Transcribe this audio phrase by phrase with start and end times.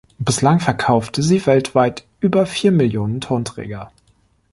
[0.17, 3.91] Bislang verkaufte sie weltweit über vier Millionen Tonträger.